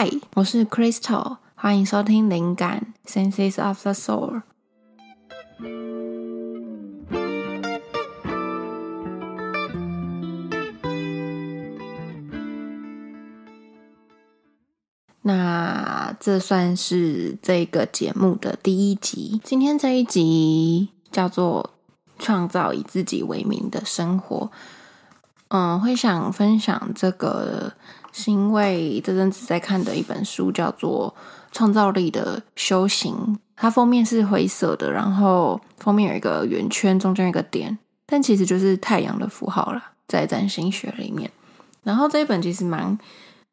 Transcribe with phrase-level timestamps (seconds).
[0.00, 4.42] 嗨，我是 Crystal，欢迎收听《灵感 Senses of the Soul》。
[15.22, 19.40] 那这算是这个节目的第一集。
[19.42, 21.70] 今天这一集叫做
[22.24, 24.52] 《创造以自己为名的生活》。
[25.48, 27.72] 嗯，会想分享这个，
[28.12, 31.14] 是因为这阵子在看的一本书叫做
[31.56, 33.14] 《创造力的修行》，
[33.56, 41.30] 它封面是灰色的，然后封面有一个圆圈，中间一个点，但其实就是太阳的符号了，在占星学里面。
[41.82, 42.98] 然后这一本其实蛮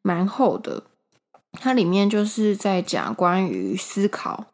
[0.02, 0.82] 蛮厚的，
[1.52, 4.44] 它里面就是在讲关于思考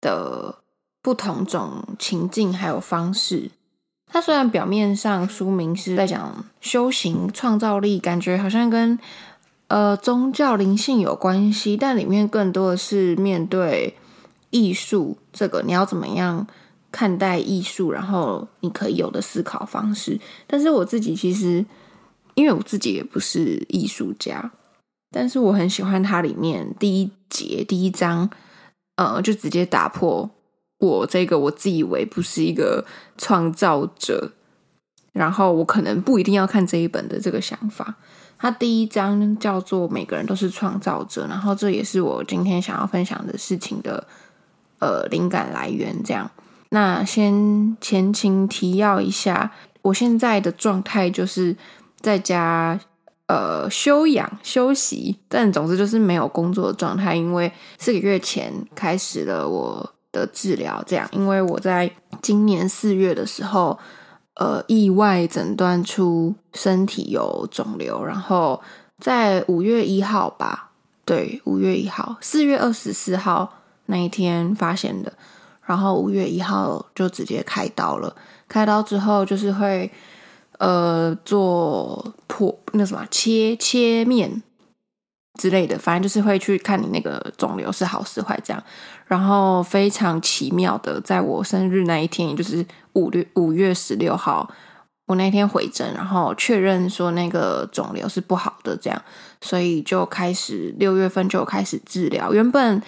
[0.00, 0.56] 的
[1.00, 3.52] 不同种情境还有方式。
[4.10, 8.98] 它虽然表面上书名是在讲修行创造力，感觉好像跟
[9.68, 13.94] 呃宗教灵性有关系，但里面更多的是面对
[14.50, 16.46] 艺术这个你要怎么样
[16.90, 20.18] 看待艺术，然后你可以有的思考方式。
[20.46, 21.64] 但是我自己其实，
[22.34, 24.50] 因为我自己也不是艺术家，
[25.10, 28.30] 但是我很喜欢它里面第一节第一章，
[28.96, 30.30] 呃，就直接打破。
[30.78, 32.84] 我这个我自以为不是一个
[33.16, 34.30] 创造者，
[35.12, 37.96] 然后我可能不一定要看这一本的这个想法。
[38.38, 44.06] 它第一章叫做“每个人都是创造者”，然后这也是我今天想要分享的事情的
[44.78, 46.00] 呃灵感来源。
[46.04, 46.30] 这样，
[46.68, 51.56] 那先前情提要一下，我现在的状态就是
[51.98, 52.78] 在家
[53.26, 59.94] 呃休养休息，但总之就是没有工作的状态，因为四个月前开始了我。
[60.10, 61.90] 的治疗，这样，因为我在
[62.22, 63.78] 今年四月的时候，
[64.34, 68.60] 呃，意外诊断出身体有肿瘤，然后
[68.98, 70.70] 在五月一号吧，
[71.04, 73.52] 对，五月一号，四月二十四号
[73.86, 75.12] 那一天发现的，
[75.64, 78.16] 然后五月一号就直接开刀了，
[78.48, 79.90] 开刀之后就是会
[80.58, 84.42] 呃做破那什么切切面。
[85.38, 88.62] 之类的，反正就是会去看你那个肿瘤是好是坏这样。
[89.06, 94.46] 然后非常奇妙的，在我生日那一天，也就是五六五月十六号，
[95.06, 99.02] 我那天回诊，然后确认说那个肿瘤是不好的，这样，
[99.40, 102.34] 所以就开始六月份就开始治疗。
[102.34, 102.82] 原本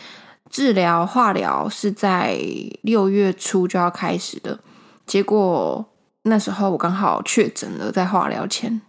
[0.51, 2.39] 治疗化疗是在
[2.83, 4.59] 六月初就要开始的，
[5.07, 5.87] 结果
[6.25, 8.83] 那时候我刚好确诊了，在化疗前。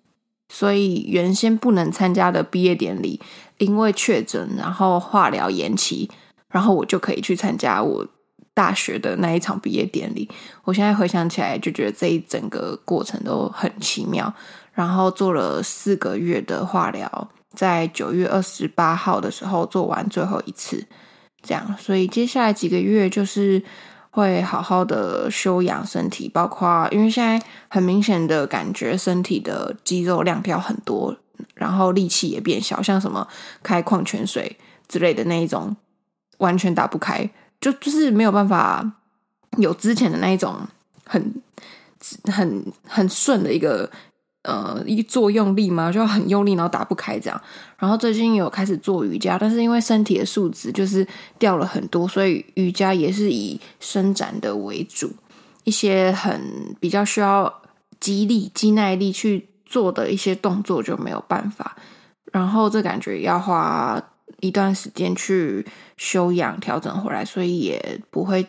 [0.54, 3.22] 所以原先不能参加的毕业典礼，
[3.62, 6.10] 因为确诊，然后化疗延期，
[6.50, 8.06] 然后我就可以去参加我
[8.54, 10.30] 大学的那一场毕业典礼。
[10.64, 14.34] 我现在回想起来，就觉得这一整个过程都很奇妙。
[14.74, 20.86] 然后做了四个月的化疗，在九月二十八号的时候做完最后一次，
[21.42, 21.76] 这样。
[21.80, 23.64] 所以接下来几个月就是。
[24.14, 31.16] 会好好的休养身体，包括因为现在很明显的感觉身体的肌肉量掉很多，
[31.54, 33.28] 然后力气也变小，像什么
[33.62, 34.58] 开矿泉水
[34.88, 35.76] 之类的那一种，
[36.38, 37.30] 完全打不开，
[37.60, 38.92] 就就是没有办法
[39.58, 40.56] 有之前的那一种
[41.06, 41.34] 很
[42.26, 43.90] 很很顺的一个。
[44.44, 47.40] 呃，一作用力嘛，就很用力，然后打不开这样。
[47.78, 51.08] 然后最近有开始做瑜伽，但是因为身体的素质就是
[51.38, 55.12] 掉了很多，所以瑜伽也是以伸展的为主。
[55.64, 57.62] 一些很比较需要
[58.00, 61.76] 肌力、肌耐力去做的一些动作就没有办法。
[62.32, 64.00] 然后这感觉要花
[64.42, 65.66] 一段时间去
[65.96, 68.46] 休养、调整回来，所以也不会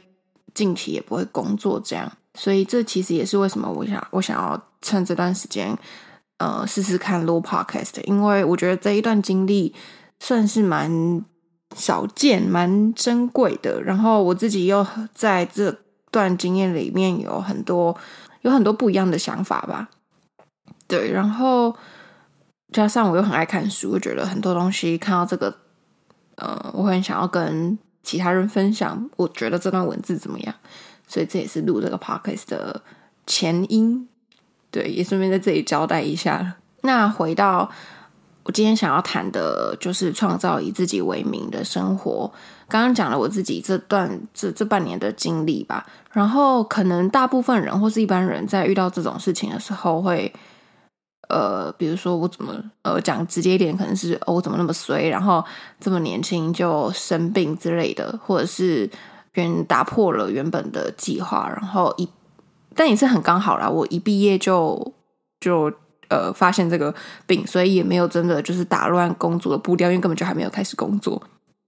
[0.52, 2.10] 近期也不会工作这样。
[2.34, 4.60] 所以这其实也是为什么我想我想要。
[4.84, 5.78] 趁这段时间，
[6.38, 9.72] 呃，试试看录 podcast，因为我觉得这一段经历
[10.18, 11.24] 算是蛮
[11.76, 13.80] 少见、蛮珍贵的。
[13.80, 14.84] 然后我自己又
[15.14, 15.72] 在这
[16.10, 17.96] 段经验里面有很多、
[18.40, 19.88] 有很多不一样的想法吧。
[20.92, 21.75] 对，然后
[22.70, 25.56] 加上我又很爱看书，我觉得很多东西看到这个，
[26.34, 29.08] 呃，我很想要跟其他人分享。
[29.16, 30.55] 我觉得这段文字怎么样？
[31.08, 32.82] 所以这也是录这个 podcast 的
[33.26, 34.06] 前因。
[34.70, 36.56] 对，也顺便在这里交代一下。
[36.82, 37.70] 那回到
[38.43, 42.31] 我今天想要谈的，就是创造以自己为名的生活。
[42.69, 45.87] 刚刚讲了我自己这段这这半年的经历吧。
[46.11, 50.31] 然后，可能大部分人或是一般人在遇到这种事情的时候，会
[51.32, 55.43] 呃，比如说我怎么呃讲直接一点，可能是我怎么那么衰，然后
[55.81, 58.88] 这么年轻就生病之类的，或者是
[59.32, 62.08] 原打破了原本的计划，然后一。
[62.75, 64.94] 但也是很刚好啦，我一毕业就
[65.40, 65.70] 就
[66.08, 66.94] 呃发现这个
[67.26, 71.23] 病，所以也没有真的就是打乱工作的步调，因为根本就还没有开始工作。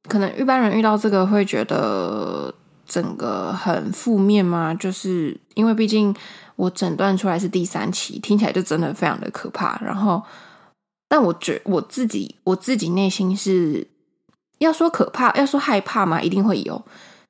[0.08, 2.52] 可能一般人遇到这个会觉得
[2.86, 4.74] 整个很负面吗？
[4.74, 6.14] 就是因为毕竟
[6.56, 9.80] 我诊断出来是第三期，听起来就真的非常的可怕。
[9.82, 10.22] 然后，
[11.08, 13.86] 但我觉我自己我自己内心是
[14.58, 16.20] 要说可怕，要说害怕吗？
[16.20, 16.82] 一定会有，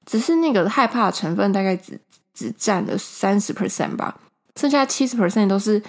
[0.04, 1.98] 只是那个害怕的成分大概只
[2.32, 4.18] 只占了三十 percent 吧，
[4.56, 5.82] 剩下七十 percent 都是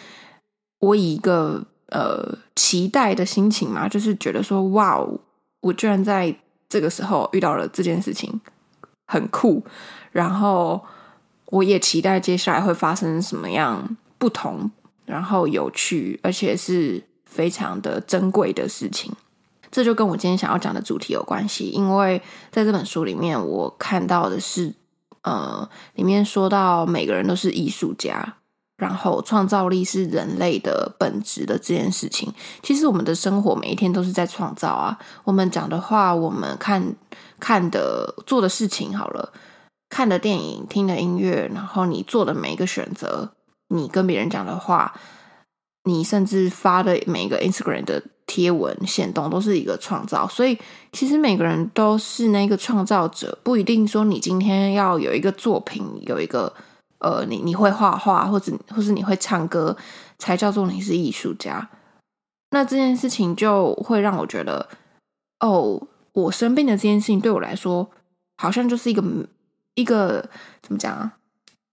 [0.80, 5.00] 我以一个呃期待的心情嘛，就是觉得说哇，
[5.62, 6.36] 我居然在。
[6.68, 8.42] 这个时候遇到了这件事情，
[9.06, 9.64] 很酷。
[10.12, 10.84] 然后
[11.46, 14.70] 我也期待接下来会发生什么样不同，
[15.06, 19.14] 然后有趣，而且是非常的珍贵的事情。
[19.72, 24.74] 这就跟我今天想要讲的主题有关系，因为在这本书里面，我看到的是，
[25.24, 28.38] 呃，里面说到每个人都是艺术家。
[28.78, 35.00] 然后，创造力是人类的本质的这件事情，其实我们的生活每一天都是在创造啊。
[35.24, 36.94] 我们讲的话，我们看
[37.40, 39.32] 看的做的事情，好了，
[39.90, 43.32] 看的电影、听的音乐，然后你做的每一个选择，
[43.70, 44.94] 你跟别人讲的话，
[45.86, 50.28] 你甚至发的每一个 Instagram 的贴文、线动，都是一个创造。
[50.28, 50.60] 所以，
[50.92, 56.52] 其实每个人都是那个创造者，不一定说你今天要有一个作品，有一个。
[57.00, 59.76] 呃，你你会画画，或者或是你会唱歌，
[60.18, 61.70] 才叫做你是艺术家。
[62.52, 64.68] 那这件事情就会让我觉得，
[65.42, 67.92] 哦，我生病的这件事情对我来说，
[68.38, 69.04] 好像就是一个
[69.74, 70.30] 一个
[70.62, 71.18] 怎么讲啊？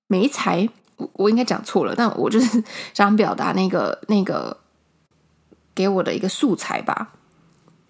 [0.08, 4.56] 没才，我我应该讲错了，但我就是 想表达那个那个
[5.74, 7.12] 给我的一个素材吧，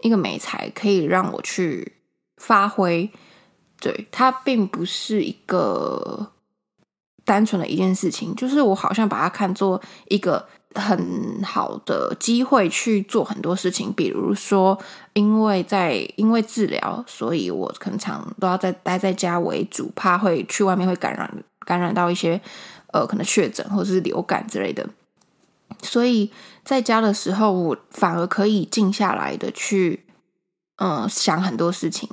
[0.02, 1.94] 一个美才可以让我去
[2.37, 3.11] 发挥。
[3.81, 6.31] 对，它并不是一个。
[7.24, 13.92] 单纯的一件事情，就是我好像把它看作一个很好的机会去做很多事情。
[13.92, 14.78] 比如说，
[15.12, 22.40] 因为在因为治疗，所以我可能常都要在待在家为主，怕会去外面会感染感染到一些
[22.92, 24.88] 呃可能确诊或者是流感之类的。
[25.82, 26.30] 所以
[26.64, 30.04] 在家的时候，我反而可以静下来的去
[30.76, 32.08] 嗯想很多事情，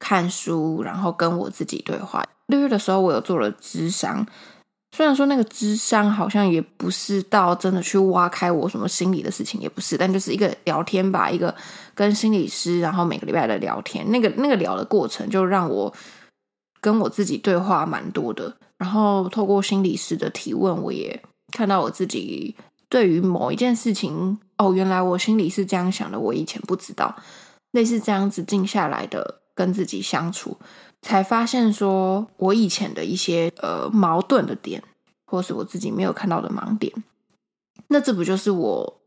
[0.00, 2.24] 看书，然后跟我自己对话。
[2.48, 4.26] 六月的时候，我有做了智商。
[4.96, 11.54] 虽然说那个智商好像也不是到真的去挖开我什么心理的事情，也不是，但就是一个聊天吧，一个
[11.94, 15.94] 跟心理师，然后每个礼拜的聊天，那个那个聊的过程，就让我
[16.80, 18.52] 跟我自己对话蛮多的。
[18.78, 22.56] 然后透过心理师的提问，我也看到我自己
[22.88, 27.14] 对于某一件事情，哦，原来我心里是这样想的，我以前不知道，
[27.70, 30.56] 类似这样子静下来的跟自己相处。
[31.02, 34.82] 才发现，说我以前的一些呃矛盾的点，
[35.24, 36.92] 或是我自己没有看到的盲点，
[37.88, 39.00] 那这不就是我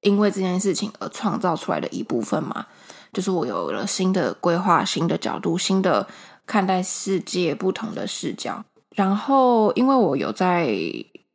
[0.00, 2.66] 因为这件事情而创造出来的一部分吗？
[3.12, 6.08] 就是我有了新的规划、新的角度、新的
[6.46, 8.64] 看待世界、不同的视角。
[8.94, 10.74] 然后，因为我有在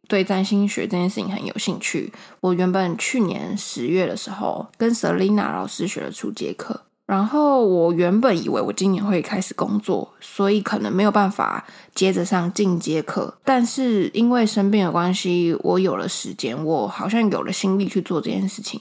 [0.08, 2.12] 对占星学这件事情很有兴趣，
[2.42, 6.82] 我原本去年十月的时候跟 Selina 老师学了初阶课。
[7.10, 11.66] 然后我原本以为我今年会开始工作，所以可能没有办法
[11.96, 13.36] 接着上进阶课。
[13.44, 18.80] 但是因为生病的关系，我有了时间，我好像有了心力去做这件事情。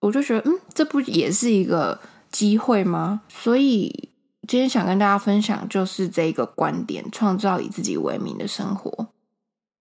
[0.00, 2.00] 我就觉得，嗯，这不也是一个
[2.32, 3.20] 机会吗？
[3.28, 4.08] 所以
[4.46, 9.08] 今天想跟大家分享就是这个观点：创造以自己为名的生活。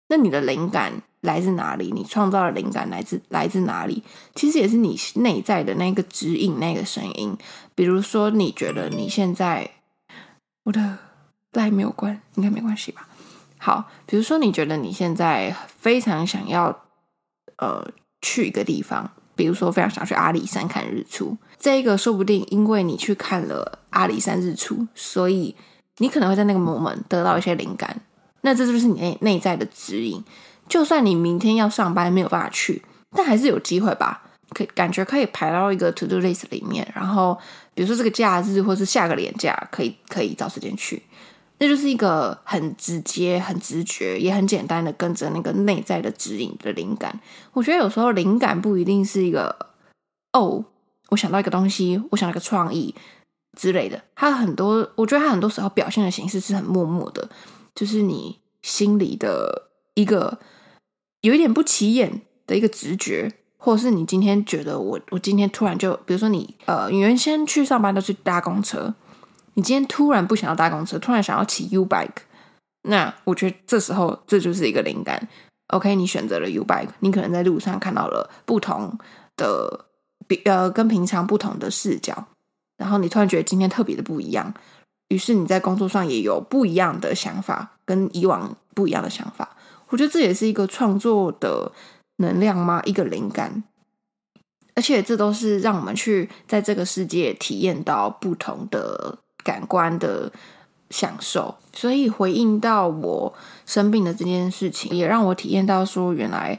[0.10, 1.02] 那你的灵感？
[1.28, 1.92] 来自哪里？
[1.92, 4.02] 你创造的灵感来自来自哪里？
[4.34, 7.38] 其实也是你内在的那个指引，那个声音。
[7.76, 9.70] 比如说，你觉得你现在
[10.64, 10.98] 我的
[11.52, 13.08] 赖没有关，应该没关系吧？
[13.60, 16.76] 好，比如说，你觉得你现在非常想要
[17.58, 17.86] 呃
[18.22, 21.38] 去一个地方，比如说非常想去阿里山看日出。
[21.60, 25.56] 这个说不定因为你去看了阿里山日出，所以
[25.98, 28.00] 你可能会在那个 moment 得到一些灵感。
[28.42, 30.24] 那这就是你内内在的指引。
[30.68, 32.84] 就算你明天要上班没有办法去，
[33.16, 34.24] 但还是有机会吧？
[34.52, 37.38] 可感觉可以排到一个 to do list 里面，然后
[37.74, 41.04] 比如说这个假日或是下个年假，可以可以找时间去。
[41.60, 47.20] 那就是一个很直接、很直觉，也很简单的跟着那个内在的指引的灵感。
[47.52, 49.54] 我觉得有时候灵感不一定是一个
[50.34, 50.64] 哦，
[51.10, 52.96] 我想到一个东西，我想到一个创意
[53.58, 54.02] 之类的。
[54.16, 57.28] 它很多，我觉得它很多时候表现的形式是很默默的，
[57.76, 60.40] 就是你心里的一个。
[61.28, 68.94] 有一点不起眼的一个直觉，或者是你今天觉得我我今天突然就，比如说你呃，你原先去上班都是搭公车，
[69.56, 72.24] 你今天突然不想要搭公车，突然想要骑 U bike，
[72.84, 75.28] 那我觉得这时候这就是一个灵感。
[75.68, 78.98] OK，你选择了 U bike，你可能在路上看到了不同
[79.36, 79.86] 的
[80.28, 82.28] 比呃跟平常不同的视角，
[82.78, 84.54] 然后你突然觉得今天特别的不一样，
[85.10, 89.57] 于是你在工作上也有不一样的想法，跟以往不一样的想法。
[89.90, 91.72] 我觉得这也是一个创作的
[92.18, 92.82] 能量吗？
[92.86, 93.64] 一个灵感，
[94.76, 100.32] 而且这都是让我们去在这个世界体验到不同的感官的。
[100.90, 103.34] 享受，所以回应到我
[103.66, 106.58] 生病的这件事情，也让我体验到说，原来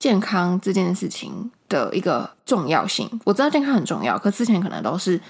[0.00, 3.08] 健康这件事情的一个重要性。
[3.22, 5.20] 我知道健康很重要，可之前可能都是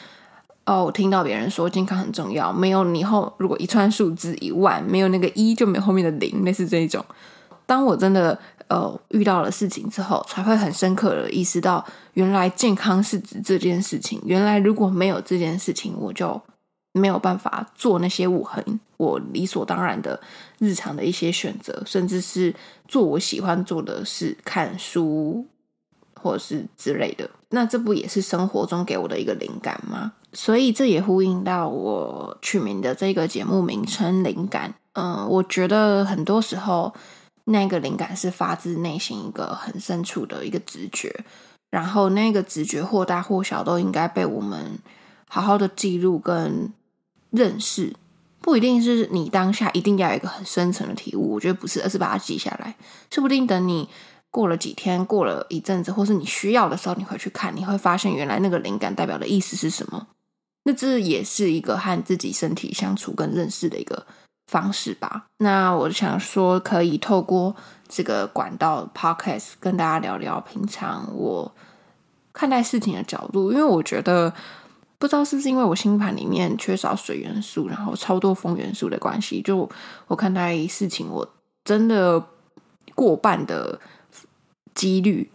[0.65, 7.05] 哦，我听到别人说健康很重要，没有你后如果一串数字一万，没有那个一就没有后面的零，类似这一种。
[7.69, 11.85] 当我真的呃遇到了事情之后，才会很深刻的意识到，
[12.15, 14.21] 原来健康是指这件事情。
[14.25, 16.41] 原来如果没有这件事情，我就。
[16.93, 20.19] 没有办法做那些我很我理所当然的
[20.59, 22.53] 日常的一些选择，甚至是
[22.89, 25.47] 做我喜欢做的事，看书
[26.21, 27.29] 或者是之类的。
[27.51, 30.15] 那这不也是生活中给我的一个灵感吗？
[30.33, 34.75] 所以这也呼应到我取名的这个节目名称“灵感”。
[34.95, 36.93] 嗯，我觉得很多时候
[37.49, 41.25] 那个灵感是发自内心一个很深处的一个直觉，
[41.69, 44.79] 然后那个直觉或大或小都应该被我们
[45.29, 46.73] 好好的记录跟。
[47.31, 47.95] 认识
[48.41, 52.75] 不一定是你当下一定要有一个很深层的体悟，我觉得不是，而是把它记下来。
[53.11, 53.87] 说不定等你
[54.31, 60.07] 过了几天，过了一阵子，或是你需要的时候，你回去看，你会发现原来那个灵感代表的意思是什么。
[60.63, 64.07] 那这也是一个和自己身体相处跟认识的一个
[64.49, 65.27] 方式吧。
[65.39, 67.55] 那我想说，可以透过
[67.89, 71.55] 这个管道 Podcast 跟大家聊聊平常我
[72.33, 74.35] 看待事情的角度，因为我觉得。
[75.01, 79.71] 不知道是不是因为我星盘里面缺少水元素，然后超多风元素的关系，就
[80.09, 81.25] 我看待事情，我
[81.63, 82.21] 真的
[82.97, 83.79] 过半的
[84.75, 85.31] 几率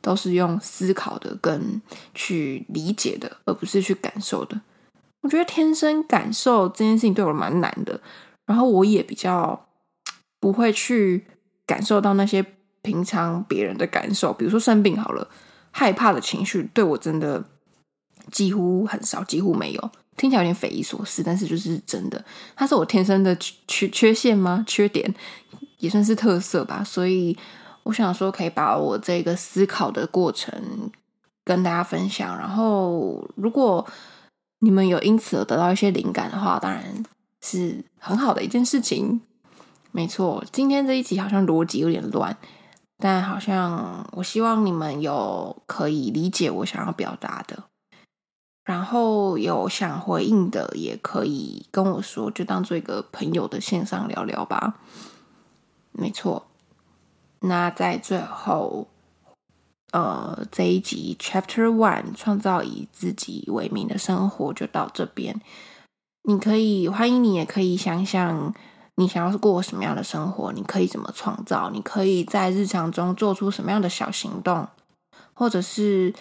[0.00, 1.82] 都是用思考的跟
[2.14, 4.58] 去理解的，而不是去感受的。
[5.20, 8.00] 我觉得天生感受这件事情对我蛮难的，
[8.48, 9.68] 然后我也比较
[10.40, 11.24] 不会去
[11.64, 12.44] 感受到那些
[12.82, 15.28] 平常别人的感受，比如说生病好了，
[15.70, 17.44] 害怕的情绪对我真的。
[18.30, 22.22] 几乎很少，几乎没有，听起来有点匪夷所思，但是就是真的。
[22.54, 23.34] 它是我天生的
[23.66, 24.62] 缺缺陷吗？
[24.68, 25.14] 缺点
[25.78, 26.84] 也算是特色吧。
[26.84, 27.34] 所以
[27.84, 30.52] 我想说，可以把我这个思考的过程
[31.42, 32.36] 跟大家分享。
[32.36, 33.86] 然后，如果
[34.58, 36.84] 你们有因此而得到一些灵感的话，当然
[37.42, 39.20] 是很好的一件事情。
[39.90, 42.36] 没错，今天这一集好像逻辑有点乱，
[42.98, 47.64] 但好像我希望你们有可以理解我想要表达的。
[48.64, 54.78] 然后有想回应的，也可以跟我说，就当做一个朋友的线上聊聊吧。
[55.92, 56.46] 没错，
[57.40, 58.88] 那在最后，
[59.92, 65.40] 呃，这一集 Chapter One 创造以自己为名的生活就到这边。
[66.22, 68.54] 你可以欢迎你，也可以想想
[68.96, 74.68] 你想要过什么样的生活，你可以怎么创造，你可以在日常中做出什么样的小行动，
[75.34, 76.14] 或者是。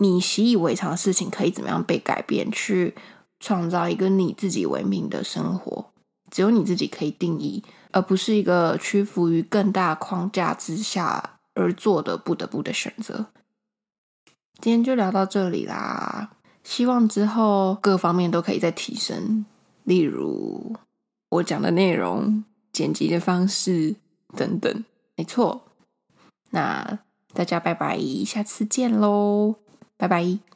[0.00, 2.94] 你习以为常的事情可以怎么样被改变，去
[3.40, 5.86] 创造一个你自己为名的生活？
[6.30, 13.26] 只有你自己可以定义，而不是一个屈服于更大框架之下而做的不得不的选择。
[14.60, 16.30] 今天就聊到这里啦，
[16.68, 19.46] 希望之后各方面都可以再提升，
[19.84, 20.76] 例如
[21.30, 23.96] 我讲的内容、剪辑的方式
[24.36, 24.84] 等等。
[25.16, 25.62] 没错，
[26.50, 26.98] 那
[27.32, 29.54] 大家拜拜，下次见喽。
[29.96, 30.47] 拜拜。